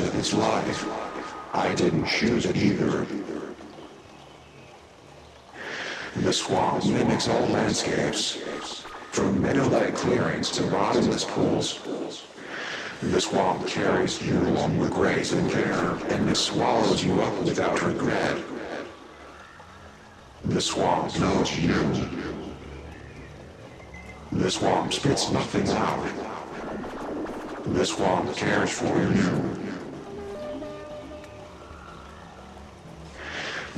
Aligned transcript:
into 0.00 0.18
its 0.18 0.32
life. 0.34 0.86
I 1.54 1.74
didn't 1.74 2.06
choose 2.06 2.46
it 2.46 2.56
either. 2.56 3.06
The 6.16 6.32
swamp 6.32 6.84
mimics 6.84 7.28
all 7.28 7.46
landscapes, 7.46 8.38
from 9.10 9.40
meadow-like 9.40 9.94
clearings 9.94 10.50
to 10.52 10.62
bottomless 10.64 11.24
pools. 11.24 11.80
The 13.00 13.20
swamp 13.20 13.66
carries 13.66 14.20
you 14.22 14.38
along 14.38 14.78
with 14.78 14.90
grace 14.90 15.32
and 15.32 15.50
care, 15.50 15.96
and 16.10 16.28
it 16.28 16.36
swallows 16.36 17.04
you 17.04 17.20
up 17.20 17.42
without 17.42 17.80
regret. 17.82 18.36
The 20.44 20.60
swamp 20.60 21.18
knows 21.18 21.58
you. 21.58 21.74
The 24.32 24.50
swamp 24.50 24.92
spits 24.92 25.30
nothing 25.30 25.68
out. 25.70 26.06
The 27.66 27.86
swamp 27.86 28.34
cares 28.36 28.70
for 28.70 28.98
you. 28.98 29.67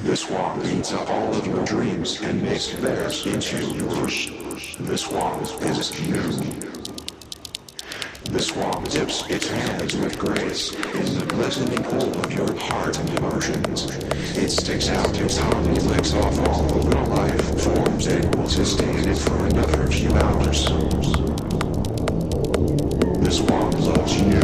The 0.03 0.17
swamp 0.17 0.65
eats 0.65 0.93
up 0.93 1.11
all 1.11 1.35
of 1.35 1.47
your 1.47 1.63
dreams 1.67 2.21
and 2.23 2.43
makes 2.43 2.73
theirs 2.73 3.27
into 3.27 3.63
yours. 3.75 4.31
This 4.81 5.03
swamp 5.03 5.43
is 5.43 6.01
you. 6.01 6.23
This 8.25 8.47
swamp 8.47 8.89
dips 8.89 9.29
its 9.29 9.49
hands 9.49 9.95
with 9.97 10.19
grace 10.19 10.73
in 10.73 11.19
the 11.19 11.27
glistening 11.27 11.85
pool 11.85 12.19
of 12.25 12.33
your 12.33 12.57
heart 12.59 12.99
and 12.99 13.19
emotions. 13.19 13.95
It 14.37 14.49
sticks 14.49 14.89
out 14.89 15.15
its 15.21 15.37
tongue 15.37 15.67
and 15.67 15.83
licks 15.91 16.15
off 16.15 16.49
all 16.49 16.63
the 16.63 16.79
little 16.79 17.07
life 17.07 17.61
forms 17.63 18.07
and 18.07 18.35
will 18.35 18.49
sustain 18.49 19.07
it 19.07 19.19
for 19.19 19.37
another 19.47 19.87
few 19.89 20.15
hours. 20.15 20.65
This 23.21 23.37
swamp 23.37 23.75
loves 23.81 24.17
you. 24.19 24.41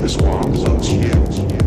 This 0.00 0.14
swamp 0.14 0.56
loves 0.56 0.90
you. 0.90 1.65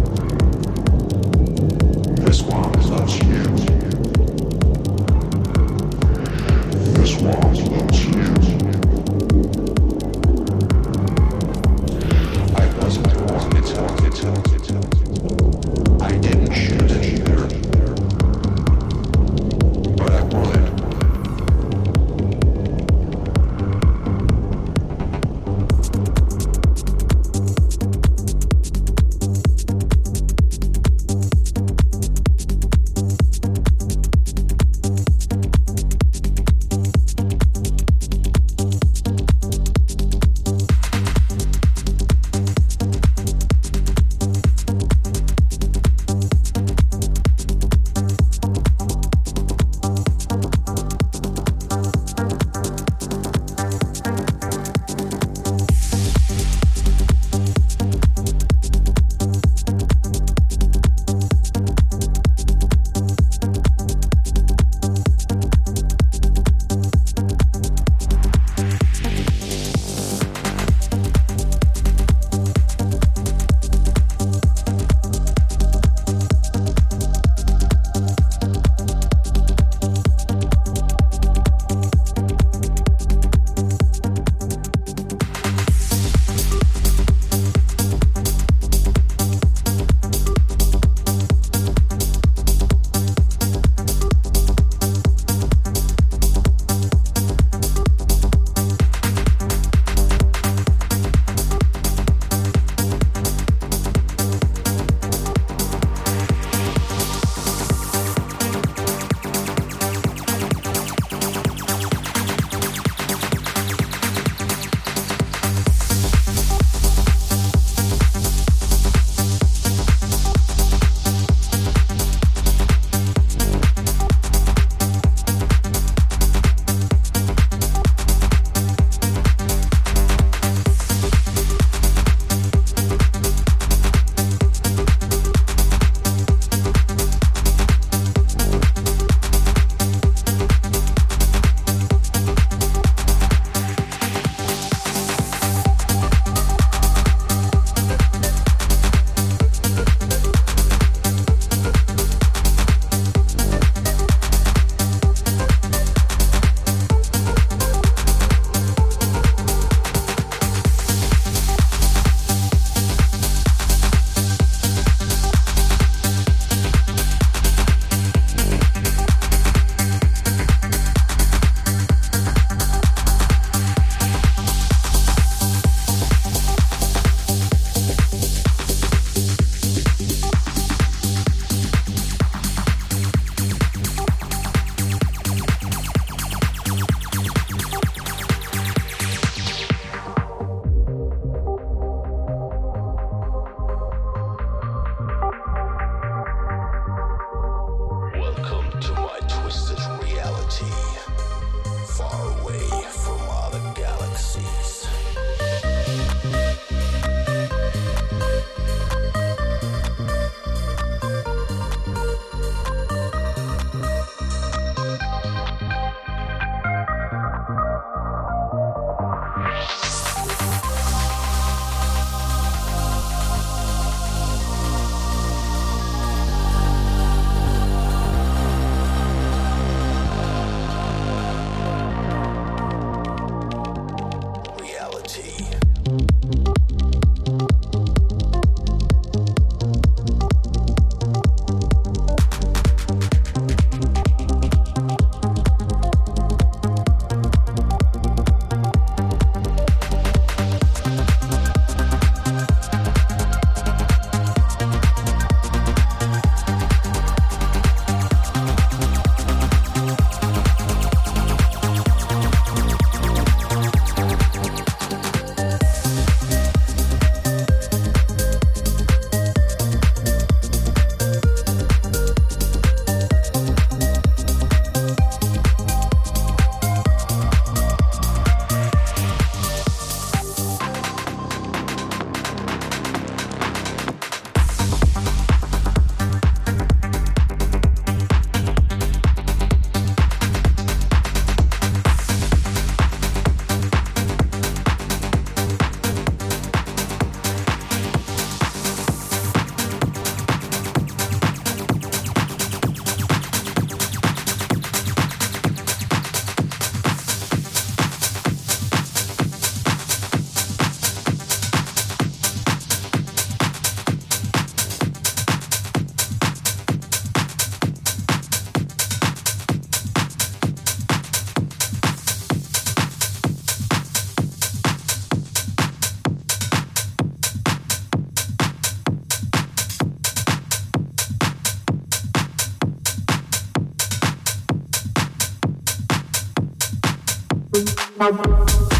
Música 337.99 338.78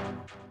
you 0.00 0.49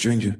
stranger. 0.00 0.39